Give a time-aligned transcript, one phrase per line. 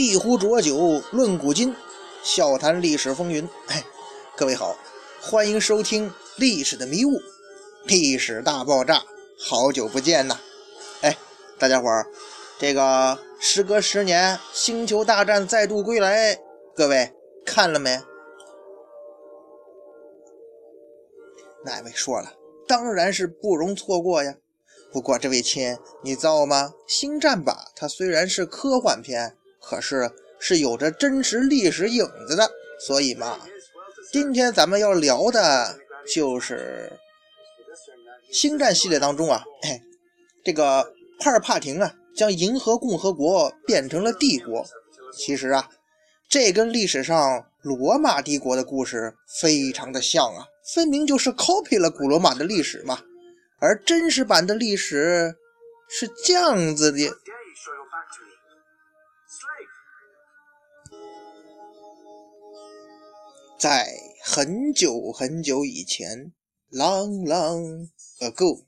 [0.00, 1.76] 一壶浊酒论古今，
[2.22, 3.46] 笑谈历史风云。
[3.66, 3.84] 哎，
[4.34, 4.74] 各位好，
[5.20, 7.10] 欢迎收听《历史的迷雾》，
[7.84, 9.02] 历史大爆炸，
[9.38, 10.40] 好久不见呐！
[11.02, 11.18] 哎，
[11.58, 12.06] 大家伙儿，
[12.58, 16.40] 这个时隔十年，《星球大战》再度归来，
[16.74, 17.12] 各位
[17.44, 18.00] 看了没？
[21.66, 22.32] 哪位说了？
[22.66, 24.34] 当然是不容错过呀！
[24.90, 26.72] 不过这位亲，你知道吗？
[26.86, 29.36] 《星战》吧，它虽然是科幻片。
[29.60, 32.50] 可是是有着真实历史影子的，
[32.80, 33.38] 所以嘛，
[34.10, 35.78] 今天咱们要聊的
[36.12, 36.90] 就是
[38.34, 39.80] 《星战》系列当中啊，哎，
[40.42, 44.66] 这个帕尔帕廷啊，将银河共和国变成了帝国。
[45.12, 45.68] 其实啊，
[46.28, 53.00] 这跟历史上罗马帝国的故事非常的像啊，分明就是 copy 了古罗马的历史嘛。
[53.58, 55.36] 而真实版的历史
[55.88, 57.12] 是这样子的。
[63.60, 63.86] 在
[64.22, 66.32] 很久很久以前
[66.72, 68.64] ，long long ago，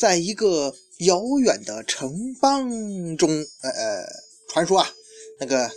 [0.00, 0.74] 在一个
[1.06, 2.68] 遥远的城邦
[3.16, 4.04] 中，呃呃，
[4.48, 4.90] 传说啊，
[5.38, 5.70] 那个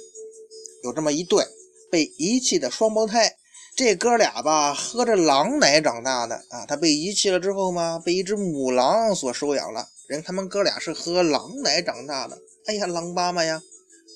[0.83, 1.45] 有这么一对
[1.91, 3.31] 被遗弃的双胞胎，
[3.75, 6.65] 这哥俩吧，喝着狼奶长大的啊。
[6.65, 9.87] 他被遗弃了之后嘛，被一只母狼所收养了。
[10.07, 12.35] 人他们哥俩是喝狼奶长大的。
[12.65, 13.61] 哎呀，狼妈妈呀，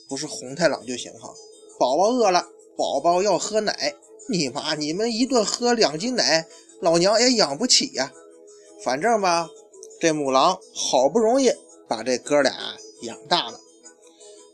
[0.07, 1.31] 不是红太狼就行哈。
[1.77, 2.44] 宝宝饿了。
[2.80, 3.94] 宝宝要喝奶，
[4.30, 4.73] 你妈！
[4.73, 6.47] 你们一顿喝两斤奶，
[6.80, 8.09] 老娘也养不起呀。
[8.81, 9.49] 反正吧，
[9.99, 11.52] 这母狼好不容易
[11.89, 12.53] 把这哥俩
[13.02, 13.59] 养大了。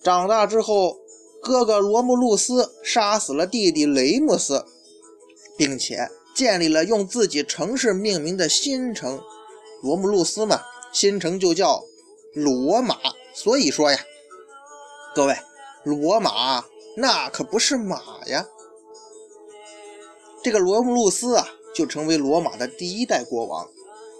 [0.03, 0.98] 长大之后，
[1.40, 4.66] 哥哥罗慕路斯杀死了弟弟雷姆斯，
[5.56, 9.22] 并且建立了用自己城市命名的新城——
[9.84, 10.62] 罗慕路斯嘛。
[10.92, 11.84] 新城就叫
[12.34, 12.97] 罗马。
[13.36, 14.00] 所以说呀，
[15.13, 15.38] 各位，
[15.84, 16.66] 罗马。
[16.95, 18.47] 那可不是马呀！
[20.41, 23.67] 这个罗慕路斯啊，就成为罗马的第一代国王。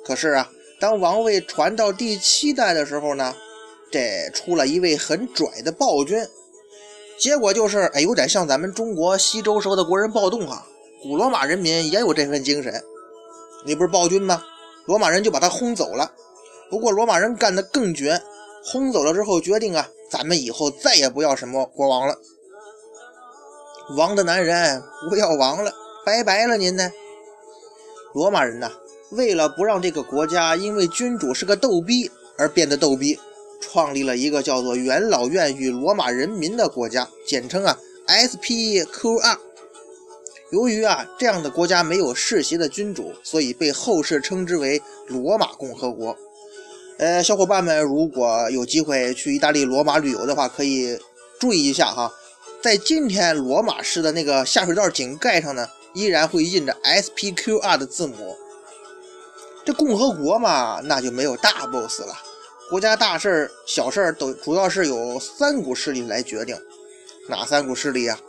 [0.04, 0.50] 可是啊，
[0.80, 3.34] 当王位传到第七代的时候呢，
[3.92, 6.28] 这出了一位很拽的暴君。
[7.18, 10.68] 结果就是，哎，有点像咱们中国西周时候的国人暴动啊。
[11.02, 12.84] 古罗马人民也有这份精神。
[13.66, 14.44] 你不是暴君吗？
[14.86, 16.12] 罗马人就把他轰走了。
[16.70, 18.22] 不过罗马人干得更绝，
[18.66, 22.18] 轰走了之后决定啊，咱们以后再也不要什么国王了。
[23.90, 25.72] 王的男人不要王了，
[26.04, 26.92] 拜拜了您呢。
[28.14, 28.72] 罗马人呐，
[29.12, 33.20] 为了不让这个国家因为君主是个逗逼而变得逗逼，
[33.62, 39.38] 创立了一个叫做元老院与罗马人民的国家，简称啊 SPQR。
[40.52, 46.18] 由于啊这样的国家没有世袭的君主，所以被后世称之为罗马共和国。
[46.98, 50.98] 呃，小伙伴们如果有机会去意大利罗马旅游的话，可以
[51.40, 52.12] 注意一下哈。
[52.66, 58.36] 在今天罗马市的那个下水道井盖上呢，依然会印着 SPQR 的字母。
[59.64, 62.18] 这共和国嘛，那就没有大 boss 了，
[62.68, 66.58] 国家大事儿、小事儿都主要是由三股势力来决定。
[67.30, 68.20] 哪三股势力啊？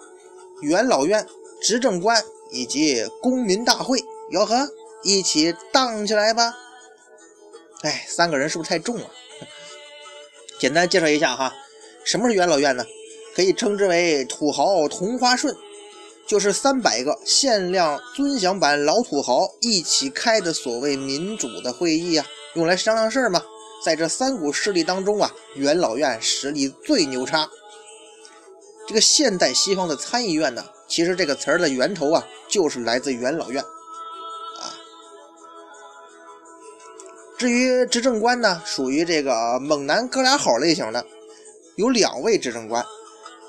[0.61, 1.27] 元老院、
[1.63, 4.05] 执政官以及公民大会。
[4.31, 4.69] 吆喝，
[5.03, 6.53] 一起荡起来吧！
[7.81, 9.11] 哎，三个人是不是太重了？
[10.61, 11.55] 简单介绍一下哈，
[12.05, 12.85] 什么是元老院呢？
[13.37, 15.55] 可以称之为土豪同花顺，
[16.27, 23.43] 就是三百个限量尊享版老土豪一起开的所谓民主的会议啊，用来商量事儿嘛。
[23.85, 27.47] 在这三股势力当中啊，元老院实力最牛叉。
[28.89, 34.73] 这个现代西方的参议院呢，其实这个词儿的源头啊，就是来自元老院啊。
[37.37, 41.05] 至于执政官呢，属于这个猛男哥俩好类型的，
[41.75, 42.83] 有两位执政官。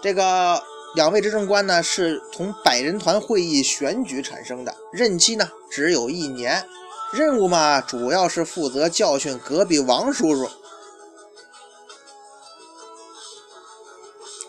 [0.01, 0.61] 这个
[0.95, 6.63] 两位执政官呢，是从百人团会议选举产生的，任期呢只有一年，
[7.11, 10.49] 任务嘛主要是负责教训隔壁王叔叔。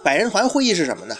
[0.02, 1.16] 百人团会议是什么呢？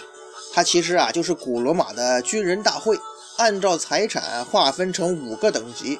[0.53, 2.97] 它其实啊就是古罗马的军人大会，
[3.37, 5.99] 按照财产划分成五个等级。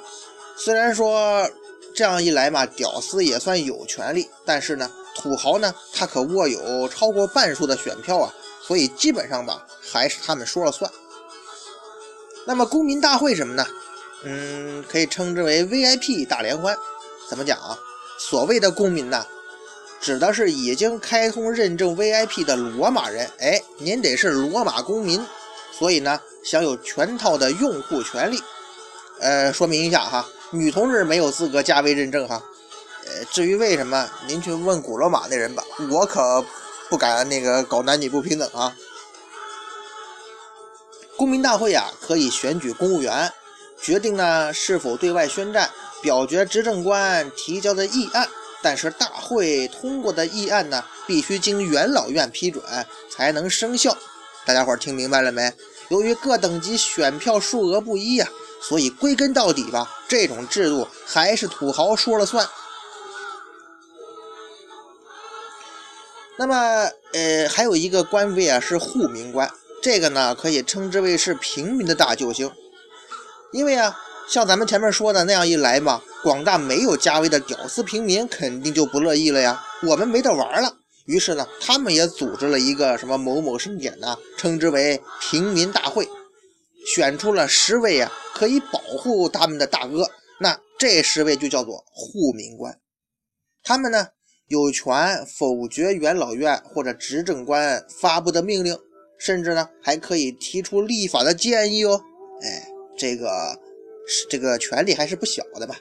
[0.56, 1.50] 虽然说
[1.96, 4.90] 这样一来嘛，屌丝也算有权利，但是呢。
[5.20, 10.90] 土豪呢，他可握有超过半数的选票啊，所以基本上吧，还是他们说了算。
[12.48, 13.68] 那么公民大会什么呢？
[14.24, 16.76] 嗯，可以称之为 VIP 大联欢。
[17.30, 17.78] 怎么讲啊？
[18.18, 19.26] 所谓的公民呢，
[20.02, 23.30] 指的是已经开通认证 VIP 的罗马人。
[23.40, 25.24] 哎，您得是罗马公民，
[25.72, 28.42] 所以呢，享有全套的用户权利。
[29.20, 32.42] 呃，说明一下哈，女同志没有资格加微认证哈。
[33.32, 36.44] 至于为什么，您去问古罗马那人吧，我可
[36.90, 38.76] 不敢那个搞男女不平等啊。
[41.18, 43.32] 公民大会呀，可以选举公务员，
[43.82, 45.70] 决定呢是否对外宣战，
[46.02, 48.28] 表决执政官提交的议案。
[48.62, 52.64] 但是大会通过的议案呢，必须经元老院批准
[53.10, 53.96] 才能生效。
[54.46, 55.54] 大家伙儿听明白了没？
[55.90, 58.28] 由于各等级选票数额不一呀，
[58.62, 62.46] 所以归根到底吧，这种制度还是土豪说了算。
[66.40, 66.56] 那么，
[67.12, 69.52] 呃，还有一个官位啊，是护民官。
[69.84, 72.50] 这个呢，可以称之为是平民的大救星，
[73.52, 79.62] 因为啊，像咱们前面说的那样一来嘛，广大没有家位的屌丝平民肯定就不乐意了呀。
[79.86, 86.08] 我们没得玩了，于是呢，他们也组织了一个什么某某盛典呢，称之为平民大会，
[86.86, 90.10] 选出了十位啊可以保护他们的大哥，
[90.40, 92.80] 那这十位就叫做护民官，
[93.62, 94.08] 他们呢
[94.50, 98.78] 有权否决元老院或者执政官发布的命令。
[99.18, 102.02] 甚至呢，还可以提出立法的建议哦。
[102.42, 103.28] 哎，这个
[104.08, 105.76] 是这个权力还是不小的吧？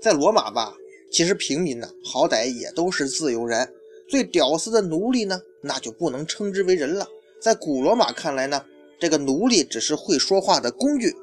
[0.00, 0.72] 在罗马吧，
[1.10, 3.68] 其实平民呢，好歹也都是自由人。
[4.08, 7.08] 最屌丝的奴隶呢，那就不能称之为人了。
[7.40, 8.64] 在古罗马看来呢，
[9.00, 11.16] 这个奴隶只是会说话的工具。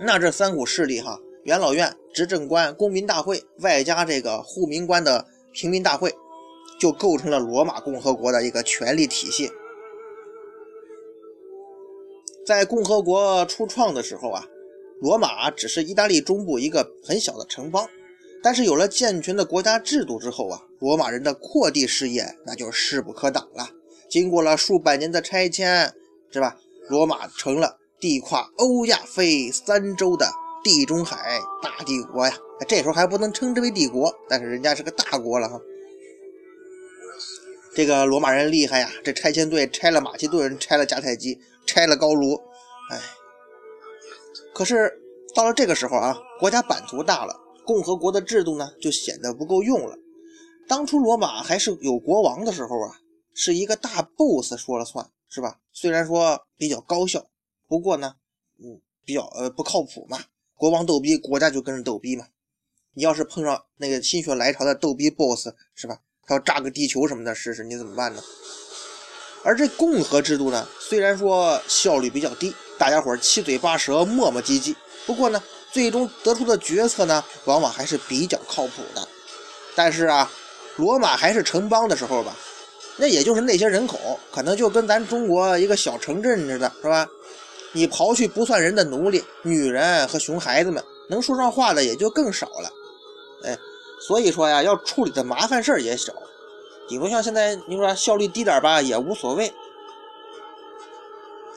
[0.00, 6.12] 那这三股势力哈，元老院、执政官、公民大会，外加这个护民官的平民大会。
[6.78, 9.50] 就构成了罗马共和国的一个权力体系。
[12.46, 14.44] 在共和国初创的时候啊，
[15.00, 17.88] 罗马只是意大利中部一个很小的城邦。
[18.42, 23.70] 但是有了健全的国家制度之后啊，罗马人的扩地事业那就势不可挡了。
[24.10, 25.90] 经过了数百年的拆迁，
[26.30, 26.58] 是吧？
[26.90, 30.30] 罗马成了地跨欧亚非三洲的
[30.66, 32.36] 地中海大帝国呀。
[32.66, 35.60] 这时候还不能称之为帝国，但是人家是个大国了哈。
[37.72, 38.90] 这个罗马人厉害呀！
[39.04, 42.34] 这拆迁队拆了马其顿，拆了迦太基，拆了高卢，
[42.90, 43.00] 哎。
[44.52, 44.92] 可是
[45.36, 49.96] 到了这个时候啊，国家版图大了，共和国的制度呢就显得不够用了。
[50.66, 52.98] 当初罗马还是有国王的时候啊，
[53.32, 55.60] 是一个大 boss 说了算是吧？
[55.72, 57.28] 虽然说比较高效，
[57.68, 58.16] 不过呢，
[58.58, 60.18] 嗯，比较呃不靠谱嘛。
[60.56, 62.24] 国王逗逼，国家就跟着逗逼嘛。
[62.94, 65.98] 你要是碰上那个心血来潮的逗逼 boss 是吧？
[66.26, 68.22] 他要炸个地球什么的试试，你怎么办呢？
[69.44, 74.74] 而这共和制度呢，虽然说效率比较低，大家伙七嘴八舌、磨磨唧唧，
[75.04, 79.06] 不过呢，最终得出的决策呢，往往还是比较靠谱的。
[79.74, 80.32] 但是啊，
[80.76, 82.34] 罗马还是城邦的时候吧，
[82.96, 87.06] 那也就是那些人口，可能就跟咱中国一个小城镇似的，是吧？
[87.76, 92.70] 你刨去不算人的奴隶、女人和熊孩子们，能说上话的也就更少了。
[93.44, 93.56] 哎。
[93.98, 96.12] 所以说呀，要处理的麻烦事儿也少，
[96.86, 99.48] 比如像现在你说效率低点吧，也无所谓。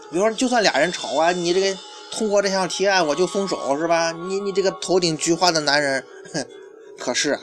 [0.09, 1.77] 比如说，就算俩人吵啊，你这个
[2.09, 4.13] 通过这项提案我就松手是吧？
[4.13, 6.01] 你你这个头顶菊花的男人，
[6.33, 6.47] 哼！
[6.97, 7.37] 可是，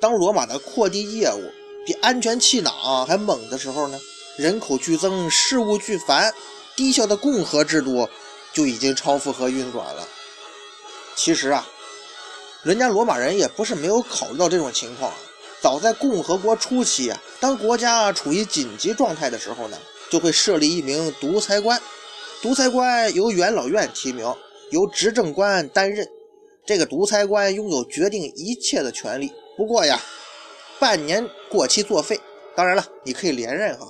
[0.00, 1.52] 当罗马的扩地业务
[1.84, 4.00] 比安全气囊还猛的时候呢，
[4.38, 6.32] 人口剧增，事务剧繁，
[6.78, 8.08] 低效的共和制度
[8.52, 10.06] 就已经超负荷运转了。
[11.16, 11.66] 其实啊。
[12.64, 15.16] 人家罗马人也不是没有考虑到这种情况啊。
[15.60, 19.78] 早在共和国初期啊，当国家处于紧急状态的时候呢，
[20.10, 21.80] 就会设立一名独裁官。
[22.42, 24.26] 独裁官由元老院提名，
[24.70, 26.06] 由执政官担任。
[26.66, 29.32] 这个独裁官拥有决定一切的权利。
[29.56, 30.00] 不过呀，
[30.80, 32.20] 半年过期作废。
[32.56, 33.86] 当然了，你可以连任哈。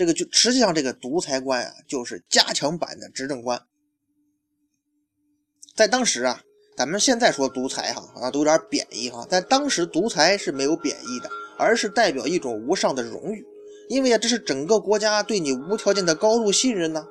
[0.00, 3.60] 这个就实际上这个独裁官啊，就是加强版的执政官。
[5.76, 6.40] 在当时啊。
[6.76, 9.26] 咱们现在说独裁哈，好像都有点贬义哈。
[9.28, 11.28] 在当时，独裁是没有贬义的，
[11.58, 13.44] 而是代表一种无上的荣誉，
[13.90, 17.06] 因为啊，这是整个国家对你无条件的高度信任呢。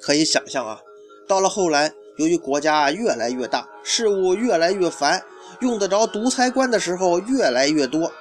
[0.00, 0.80] 可以想象啊，
[1.28, 5.22] 到了后来，由于国家越来越大，事务越来越繁，
[5.60, 8.12] 用得着独裁官的时候越来越多，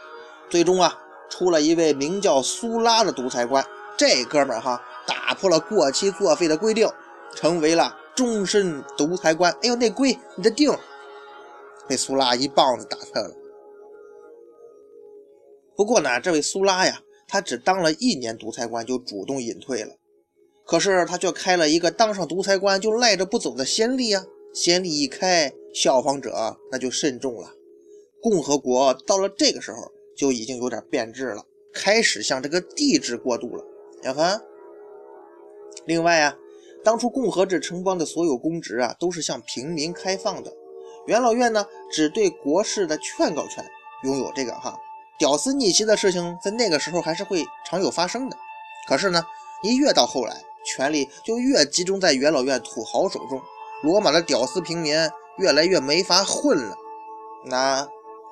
[0.51, 3.65] 最终啊，出了一位名叫苏拉的独裁官。
[3.97, 6.87] 这哥们儿哈，打破了过期作废的规定，
[7.35, 7.95] 成为了。
[8.15, 10.77] 终身独裁官，哎呦，那规，你的腚
[11.87, 13.33] 被苏拉一棒子打穿了。
[15.73, 19.95] 不过呢，这位苏拉呀，他只当了一年独裁官就主动隐退了。
[20.65, 24.25] 可是他却开了一个当上独裁官就赖着不走的先例啊！
[24.53, 27.53] 先例一开，效仿者那就慎重了。
[28.21, 29.77] 共和国到了这个时候
[30.19, 33.63] 就已经有点变质了，开始向这个帝制过渡了。
[34.03, 34.41] 小凡，
[35.85, 36.35] 另外啊。
[36.81, 40.53] 当初共和制城邦的所有公职啊，都是向平民开放的。
[41.07, 43.65] 元老院呢，只对国事的劝告权
[44.05, 44.77] 拥有这个哈
[45.17, 48.37] 屌丝逆袭的事情在那个时候还是会常有发生的。
[48.87, 49.21] 可是呢，
[49.61, 53.41] 一越到后来，权力就越集中在元老院土豪手中，
[53.83, 54.95] 罗马的屌丝平民
[55.37, 56.77] 越来越没法混了。
[57.43, 57.85] 那，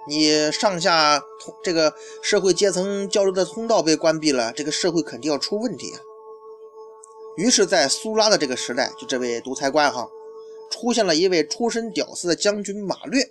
[0.08, 6.00] 你上下通这个社会阶层交流的通道被关闭了，这个社会肯定要出问题啊。
[7.36, 10.10] 于是，在苏拉的这个时代，就这位独裁官哈，
[10.72, 13.24] 出现了一位出身屌丝的将军马略。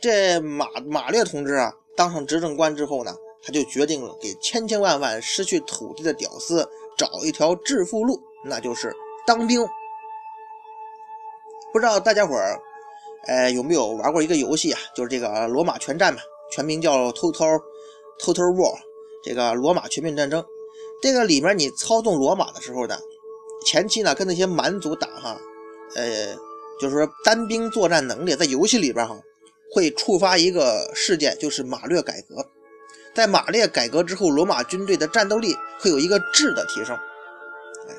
[0.00, 8.92] 这马马略同志啊，当上执政官之后呢，他就决定了给千千万万失去土地的屌丝找一条致富路，那就是
[9.24, 9.64] 当兵。
[11.72, 12.60] 不知道大家伙儿，
[13.26, 14.80] 呃，有没有玩过一个游戏啊？
[14.94, 17.60] 就是这个罗马全战嘛，全名叫 Total
[18.18, 18.74] Total War，
[19.24, 20.44] 这个罗马全面战争。
[21.00, 22.98] 这个里面你操纵罗马的时候呢，
[23.66, 25.40] 前期呢跟那些蛮族打哈，
[25.96, 26.34] 呃，
[26.80, 29.16] 就是说单兵作战能力在游戏里边哈。
[29.74, 32.46] 会触发一个事件，就是马略改革。
[33.14, 36.94] 在马略改革之后，罗马军队的战斗力会有一个质的提升。
[37.88, 37.96] 哎，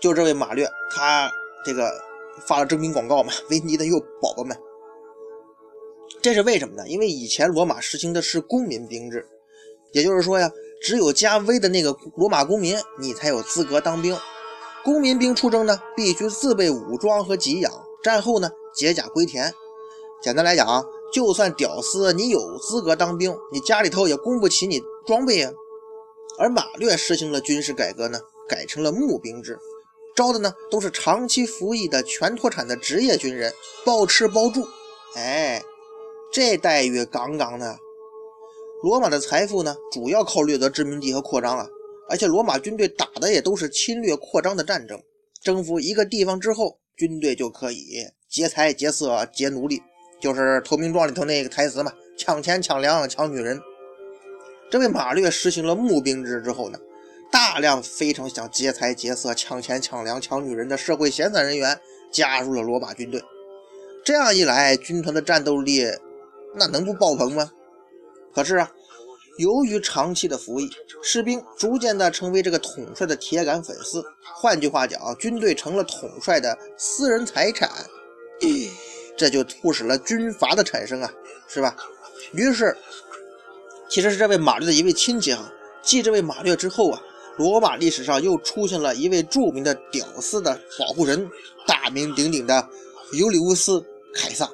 [0.00, 1.30] 就这位马略，他
[1.66, 1.92] 这个
[2.46, 4.56] 发了征兵广告嘛，维尼的幼宝宝们。
[6.22, 6.88] 这是为什么呢？
[6.88, 9.26] 因为以前罗马实行的是公民兵制，
[9.92, 10.50] 也就是说呀，
[10.82, 14.16] 只有加威的那个罗马公民，你才有资格当兵。
[14.84, 19.52] 公民兵出征呢，必须自备武装和给养，战后呢，解甲归田。
[20.22, 25.50] 简单来讲啊，就算屌丝，你有资格当兵，你家里头也供不起你装备呀。
[26.38, 28.18] 而马略实行了军事改革呢，
[28.48, 29.58] 改成了募兵制，
[30.14, 33.52] 招的呢都是长期服役的全脱产的职业军人，
[33.84, 34.66] 包吃包住。
[35.16, 35.62] 哎，
[36.32, 37.78] 这待遇杠杠的。
[38.82, 41.66] 罗马的财富呢，主要靠掠夺殖民地和扩张啊，
[42.08, 45.00] 而且罗马军队打的也都是侵略扩张的战争。
[45.42, 49.82] 征服一个地方之后，军队就可以劫财劫色劫奴隶。
[50.20, 53.58] 就是《投名状》里头那个台词嘛，抢钱、抢粮、抢女人。
[54.70, 56.78] 这位马略实行了募兵制之后呢，
[57.30, 63.22] 大量非常想劫财劫色、抢钱、抢粮、抢女人的社会闲散人员加入了罗马军队。
[64.04, 65.84] 这样一来，军团的战斗力
[66.54, 67.50] 那能不爆棚吗？
[68.34, 68.72] 可是啊，
[69.38, 70.68] 由于长期的服役，
[71.02, 74.04] 士兵逐渐的成为这个统帅的铁杆粉丝。
[74.22, 77.70] 换句话讲，军队成了统帅的私人财产。
[79.16, 81.12] 这就促使了军阀的产生啊，
[81.46, 81.76] 是吧？
[82.32, 82.76] 于是，
[83.88, 85.52] 其实是这位马略的一位亲戚啊。
[85.82, 87.02] 继这位马略之后啊，
[87.40, 91.26] 罗马历史上又出现了一位著名的屌丝的保护人，
[91.66, 92.68] 大名鼎鼎的
[93.14, 93.80] 尤里乌斯·
[94.14, 94.46] 凯撒。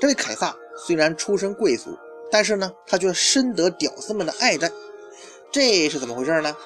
[0.00, 0.56] 这位凯撒
[0.86, 1.90] 虽然出身贵族，
[2.30, 4.72] 但是呢，他却深得屌丝们的爱戴。
[5.52, 6.56] 这是怎么回事呢？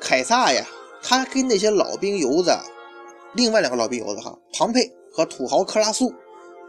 [0.00, 0.66] 凯撒呀，
[1.00, 2.50] 他跟那些老兵油子，
[3.34, 4.80] 另外两个老兵油子哈，庞培。
[5.12, 6.14] 和土豪克拉苏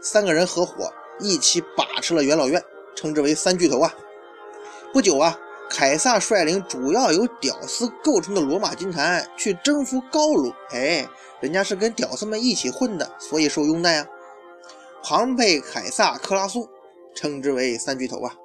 [0.00, 2.60] 三个人合伙一起把持了元老院，
[2.96, 3.94] 称之为三巨头啊。
[4.92, 5.38] 不久啊，
[5.72, 10.52] 凯撒率领主要由屌丝构成的罗马军团去征服高卢。
[10.70, 11.08] 哎，
[11.40, 14.06] 人家是跟屌丝们一起混的，所以受拥戴啊。
[15.02, 16.68] 庞培、凯撒、克拉苏
[17.14, 18.36] 称之为三巨头啊。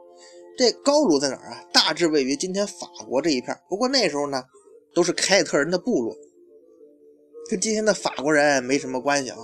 [0.58, 1.62] 这高卢在哪儿啊？
[1.74, 3.56] 大致位于今天法国这一片。
[3.70, 4.42] 不过那时候呢，
[4.96, 6.16] 都是凯尔特人的部落，
[7.50, 9.38] 跟今天的法国人没什么关系啊。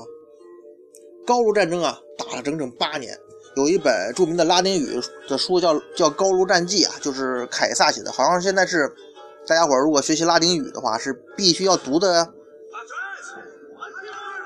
[1.27, 3.13] 高卢战争啊，打了整整八年。
[3.55, 8.11] 有一本著名的拉丁语的书叫叫《高卢战记》啊，就是凯撒写的。
[8.11, 8.91] 好像现在是
[9.45, 12.33] 大家伙如果学习拉丁语的话，是必须要读的。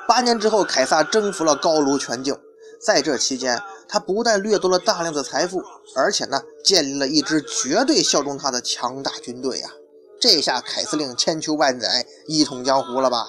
[0.07, 2.37] 八年之后，凯撒征服了高卢全境。
[2.79, 5.61] 在这期间，他不但掠夺了大量的财富，
[5.95, 9.69] 而且呢，建立了一支绝对效忠他的强大军队呀。
[10.19, 13.27] 这下凯司令千秋万载，一统江湖了吧？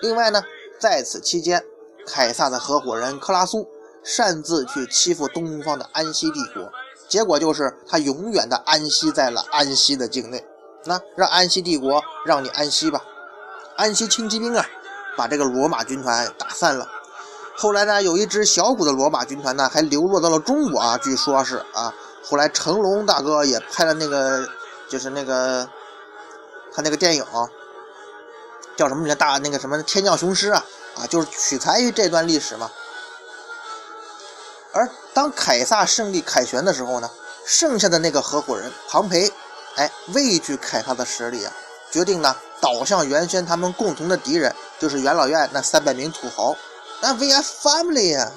[0.00, 0.42] 另外呢，
[0.78, 1.64] 在此期间。
[2.06, 3.66] 凯撒的合伙人克拉苏
[4.04, 6.70] 擅自去欺负东方的安息帝国，
[7.08, 10.44] 结果就是他永远的安息在了安息的境内。
[10.84, 13.02] 那让安息帝国让你安息吧。
[13.76, 14.66] 安息轻骑兵啊，
[15.16, 16.86] 把这个罗马军团打散了。
[17.56, 20.98] 后来呢，有一支小股的罗马军团呢，还流落到了中国啊。
[20.98, 24.46] 据说是啊，后来成龙大哥也拍了那个，
[24.88, 25.68] 就是那个
[26.72, 27.24] 他那个电影
[28.76, 29.14] 叫什么名？
[29.16, 30.64] 大那个什么天降雄狮啊。
[30.96, 32.70] 啊，就是取材于这段历史嘛。
[34.74, 37.08] 而当凯撒胜利凯旋的时候呢，
[37.46, 39.32] 剩下的那个合伙人庞培，
[39.76, 41.52] 哎，畏惧凯撒的实力啊，
[41.92, 46.56] 决定呢倒向原先他们共同的敌人，就是元老院那三百名土豪。
[47.00, 48.32] 那 We are family 呀。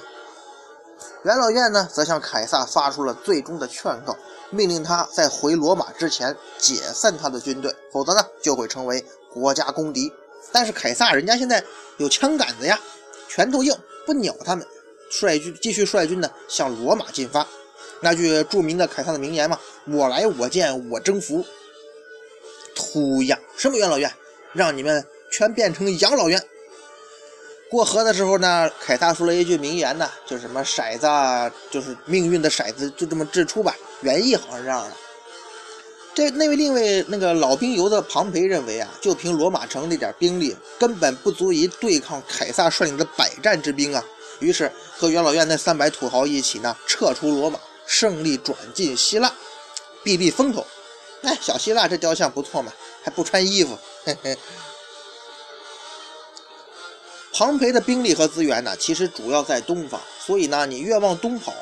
[1.23, 4.15] 元老院呢，则向凯撒发出了最终的劝告，
[4.51, 9.03] 命令他在回罗马之前解散他的军队，否则呢就会成为
[9.33, 10.13] 国家公敌。
[10.51, 11.63] 但是凯撒人家现在
[11.97, 12.79] 有枪杆子呀，
[13.27, 13.75] 拳头硬，
[14.05, 14.65] 不鸟他们。
[15.09, 17.47] 率军继续率军呢向罗马进发。
[18.01, 19.59] 那句著名的凯撒的名言嘛
[19.89, 21.45] ：“我来我见我征服。”
[22.75, 24.11] 土养什么元老院？
[24.53, 26.41] 让你们全变成养老院。
[27.69, 33.75] 过河的时候呢，凯撒说了一句名言呢，就是什么骰子啊，就是命运的骰子，就这么掷出吧。
[34.01, 34.95] 原意好像是这样的。
[36.13, 44.03] 这那位另位那个老兵游的庞培认为啊，就凭罗马城那点兵力，根本不足以对抗凯撒率领的百战之兵啊。
[44.39, 49.33] 于是和元老院那三百土豪一起呢，撤出罗马，胜利转进希腊，
[50.03, 50.65] 避避风头。
[51.23, 52.71] 哎，小希腊这雕像不错嘛，
[53.03, 53.77] 还不穿衣服。
[54.03, 54.37] 嘿嘿。
[57.33, 61.53] 庞培的兵力和资源呢，其实主要在东方，所以呢，你越往东跑，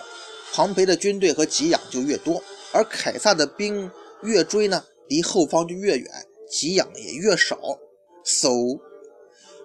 [0.53, 2.41] 庞培的军队和给养就越多；
[2.71, 3.91] 而凯撒的兵
[4.21, 6.09] 越追呢，离后方就越远，
[6.49, 7.57] 给养也越少。
[8.23, 8.49] So，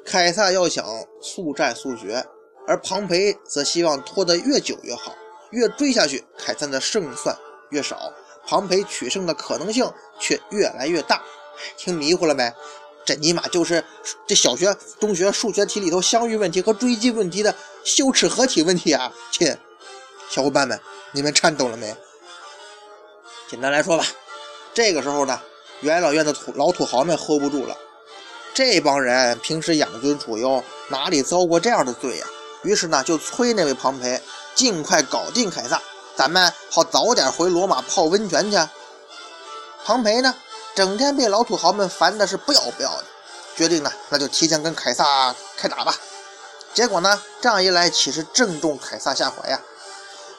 [0.05, 0.85] 凯撒要想
[1.23, 2.25] 速战速决，
[2.67, 5.14] 而庞培则希望拖得越久越好，
[5.50, 7.37] 越追下去，凯撒的胜算
[7.71, 8.12] 越少。
[8.47, 9.88] 庞培取胜的可能性
[10.19, 11.23] 却越来越大，
[11.76, 12.52] 听迷糊了没？
[13.05, 13.85] 这尼玛就是
[14.26, 19.12] 这小学、中学数学题里头相遇问题和追击问题的羞耻合体问题啊！
[19.31, 19.57] 亲，
[20.29, 20.79] 小伙伴们，
[21.12, 21.95] 你们颤抖了没？
[23.49, 24.07] 简单来说吧，
[24.75, 25.40] 这个时候呢，
[25.81, 27.76] 元老院的土老土豪们 hold 不住了，
[28.55, 32.26] 这帮人平时养尊处优，哪里遭过这样的罪呀？
[32.62, 34.23] 于是呢，就催那位庞培
[34.55, 35.81] 尽快搞定凯撒。
[36.17, 38.59] 咱们好早点回罗马泡温泉去。
[39.85, 40.35] 庞培呢，
[40.75, 43.05] 整天被老土豪们烦的是不要不要的，
[43.57, 45.95] 决定呢，那就提前跟凯撒开打吧。
[46.75, 49.61] 结果呢，这样一来岂是正中凯撒下怀呀？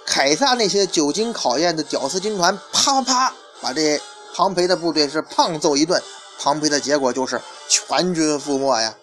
[0.05, 4.01] 凯撒那些久经考验的屌丝军团，啪啪啪，把这
[4.35, 6.01] 庞培的部队是胖揍一顿。
[6.39, 8.95] 庞培的结果就是全军覆没呀。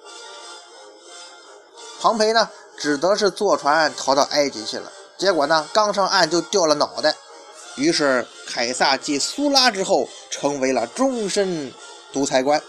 [2.01, 4.93] 庞培呢，只得是坐船逃到埃及去了。
[5.17, 7.15] 结果呢，刚上岸就掉了脑袋。
[7.77, 11.73] 于是凯撒继苏拉之后，成为了终身
[12.13, 12.63] 独裁官。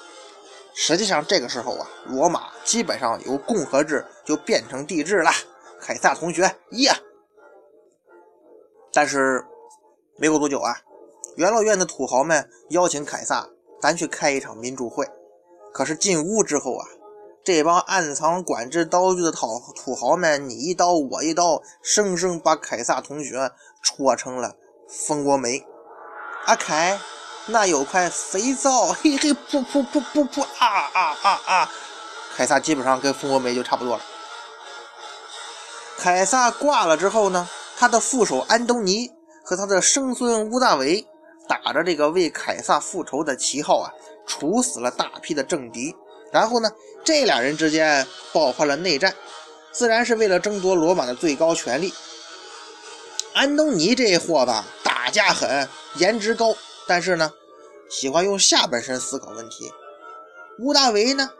[0.73, 5.31] 实际上，这个时候啊，罗马基本上由共和制就变成帝制了。
[5.79, 6.91] 凯撒同学，耶！
[8.91, 9.45] 但是
[10.17, 10.75] 没过多久啊，
[11.35, 13.47] 元老院的土豪们邀请凯撒，
[13.81, 15.07] 咱去开一场民主会。
[15.73, 16.85] 可是进屋之后啊。
[17.51, 24.55] 这帮暗藏管制刀具的土土豪们，你一刀我一刀，生生把凯撒同学戳成了
[24.88, 25.65] 蜂窝煤。
[26.45, 26.99] 阿凯，
[27.47, 31.71] 那有块肥皂，嘿嘿，噗噗噗噗噗，啊啊啊啊！
[32.35, 34.03] 凯撒基本上跟蜂窝煤就差不多了。
[35.97, 39.12] 凯撒挂了之后呢，他的副手安东尼
[39.43, 41.03] 和他的生孙乌大维，
[41.47, 43.91] 打着这个为凯撒复仇的旗号啊，
[44.27, 45.95] 处死了大批的政敌。
[46.31, 46.69] 然后呢，
[47.03, 49.15] 这俩人之间爆发了内战，
[49.71, 51.93] 自然是为了争夺罗马的最高权力。
[53.33, 56.55] 安东尼这货吧，打架狠，颜值高，
[56.88, 57.31] 但是呢，
[57.89, 59.71] 喜欢用下半身思考问题。
[60.59, 61.31] 乌大维呢，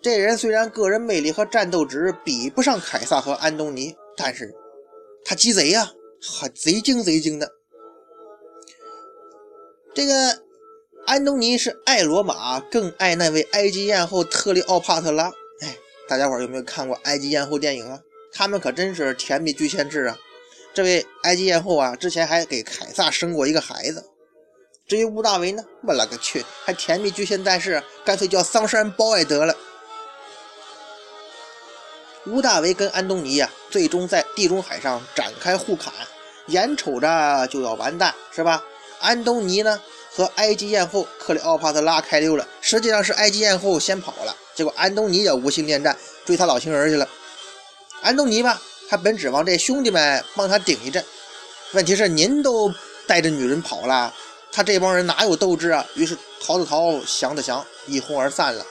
[0.00, 4.54] 这人虽然个人魅力和战斗值比不上凯撒和安东尼，但是
[5.24, 5.92] 他鸡贼呀，
[6.22, 7.50] 还贼精贼精的。
[9.94, 10.42] 这个。
[11.10, 15.24] 安东尼是爱罗马，更爱那位埃及艳后特里奥帕特拉。
[15.60, 15.76] 哎，
[16.08, 17.98] 大家伙有没有看过埃及艳后电影啊？
[18.32, 20.16] 他们可真是甜蜜巨献制啊！
[20.72, 24.04] 这位埃及艳后啊，之前还给凯撒生过一个孩子。
[24.86, 29.52] 至于乌大维呢，我勒个去，还甜蜜巨献但是干脆叫桑山包爱得了。
[32.26, 35.92] 乌大维跟安东尼呀，最终在地中海上展开互砍，
[36.46, 38.62] 眼瞅着就要完蛋，是吧？
[39.00, 39.82] 安东尼呢？
[40.12, 47.08] 和埃及艳后克里奥帕特拉开溜了，实际上是埃及艳后先跑了，结果安东尼也无心恋战，追他老情人去了。
[48.02, 51.04] 安东尼吧，他本指望这兄弟们帮他顶一阵，
[51.72, 52.72] 问题是您都
[53.06, 54.12] 带着女人跑了，
[54.50, 55.86] 他这帮人哪有斗志啊？
[55.94, 58.66] 于是逃的逃，降的降，一哄而散了。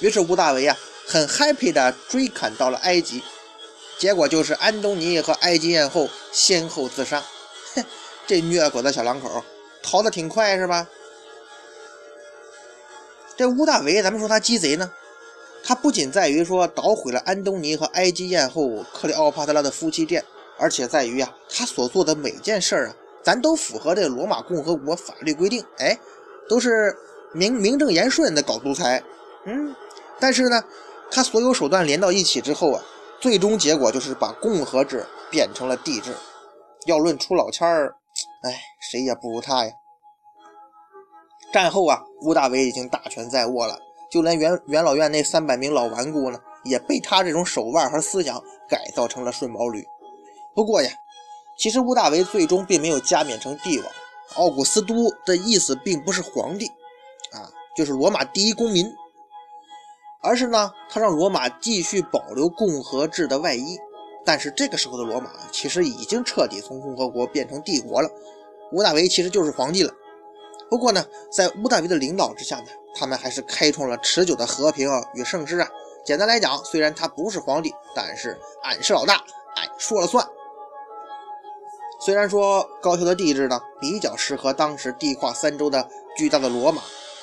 [0.00, 3.22] 于是吴大维啊，很 happy 的追砍到了埃及，
[3.98, 7.22] 结果就是安东尼和埃及艳后先后自杀。
[7.74, 7.84] 哼，
[8.26, 9.42] 这虐狗的小两口。
[9.82, 10.88] 逃得挺快是吧？
[13.36, 14.92] 这乌大维，咱们说他鸡贼呢，
[15.64, 20.22] 他不仅在于说捣毁了安东尼和埃及艳后克里奥帕特拉的夫妻店，
[20.58, 25.98] 而且在于啊，他所做的每件事儿啊，咱都符合这罗马共和国法律规定，哎，
[26.50, 26.94] 都是
[27.32, 29.02] 名名正言顺的搞独裁，
[29.46, 29.74] 嗯，
[30.18, 30.62] 但是呢，
[31.10, 32.84] 他所有手段连到一起之后啊，
[33.20, 36.14] 最终结果就是把共和制变成了帝制。
[36.86, 37.94] 要论出老千儿。
[38.42, 39.72] 哎，谁也不如他呀！
[41.52, 43.78] 战后啊，屋大维已经大权在握了，
[44.10, 49.84] 就连元元老院那三百名老顽固呢，也被他这种手腕和思想改造成了顺毛驴。
[50.54, 50.90] 不过呀，
[51.58, 53.86] 其实屋大维最终并没有加冕成帝王，
[54.36, 56.66] 奥古斯都的意思并不是皇帝，
[57.32, 58.90] 啊，就是罗马第一公民，
[60.22, 63.78] 而是呢，他让罗马继续保留共和制的外衣。
[64.30, 68.08] 但是这个时候的罗马其实已经彻底从共和国变成帝国了，
[68.70, 69.92] 屋大维其实就是皇帝了。
[70.68, 75.68] 不过呢，在屋大维的领导之下呢，他们还是开创了持久的和平与盛世啊。
[76.04, 79.14] 简单来讲，虽然他不是皇帝，但是俺是老大，
[79.56, 80.24] 俺说了算。
[82.00, 86.80] 虽然说高俅的地质呢比较适合当时地跨三州的巨大的罗马，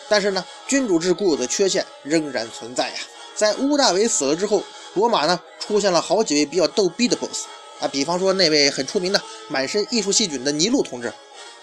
[0.09, 2.95] 但是呢，君主制固有的缺陷仍然存在呀。
[3.33, 4.61] 在屋大维死了之后，
[4.97, 7.45] 罗马呢出现了好几位比较逗逼的 boss
[7.79, 11.13] 啊，比方说那位很出名的满身艺术细菌的尼禄同志，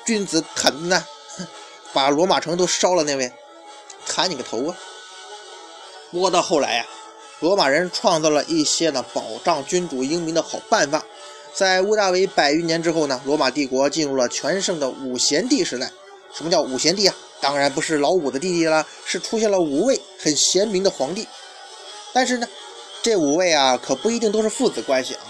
[0.06, 1.04] 君子坦呢，
[1.92, 3.32] 把罗马城都烧了那位，
[4.06, 4.78] 砍你个头啊！
[6.12, 6.86] 不过到后来呀，
[7.40, 11.04] 罗马人创造了一些呢保障君主英明的好办法，
[11.52, 15.90] 在屋大维百余年之后呢，罗马帝国进入了全盛的五贤帝时代。
[16.32, 17.16] 什么叫五贤帝啊？
[17.40, 21.26] 当然不是老五的弟弟啦，是出现了五位很贤明的皇帝。
[22.12, 22.46] 但是呢。
[23.04, 25.20] 这五位啊，可不一定都是父子关系啊。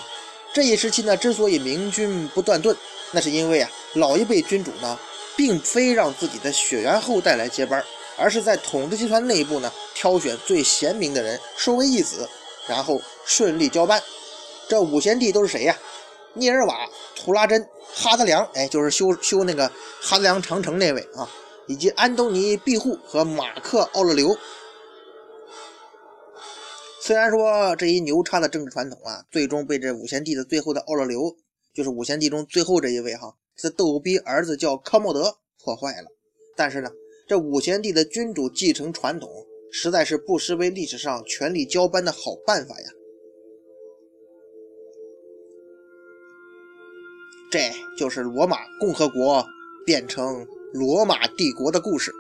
[0.53, 2.77] 这一时期呢，之所以明君不断顿，
[3.11, 4.97] 那是因为啊，老一辈君主呢，
[5.37, 7.85] 并非让自己的血缘后代来接班，
[8.17, 12.29] 而是在统治集团内部呢，挑选最贤明的人收为义子，
[12.69, 14.01] 然后顺利交班。
[14.69, 15.77] 这五贤帝都是谁呀？
[16.35, 19.67] 涅尔瓦、图拉真、哈德良，哎，就是修修那个
[20.01, 21.29] 哈德良长城那位啊，
[21.67, 24.39] 以及安东尼庇护和马克奥勒留。
[27.07, 31.37] 虽然说这一牛叉的政治传统啊，最终被这五贤帝的最后的奥勒留，
[31.75, 36.09] 就是五贤帝中最后这一位哈，这逗逼儿子叫康莫德破坏了，
[36.57, 36.91] 但是呢，
[37.29, 39.29] 这五贤帝的君主继承传统，
[39.71, 42.89] 实在是不失为历史上权力交班的好办法呀。
[47.53, 49.45] 这就是罗马共和国
[49.85, 52.11] 变成罗马帝国的故事。